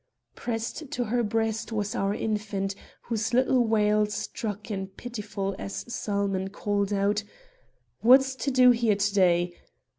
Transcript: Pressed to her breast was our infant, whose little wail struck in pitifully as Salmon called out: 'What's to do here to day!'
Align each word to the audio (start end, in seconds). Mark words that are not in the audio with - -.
Pressed 0.33 0.89
to 0.89 1.03
her 1.03 1.21
breast 1.21 1.71
was 1.71 1.93
our 1.93 2.11
infant, 2.11 2.73
whose 3.03 3.35
little 3.35 3.63
wail 3.63 4.07
struck 4.07 4.71
in 4.71 4.87
pitifully 4.87 5.59
as 5.59 5.85
Salmon 5.93 6.49
called 6.49 6.91
out: 6.91 7.23
'What's 7.99 8.33
to 8.37 8.49
do 8.49 8.71
here 8.71 8.95
to 8.95 9.13
day!' 9.13 9.55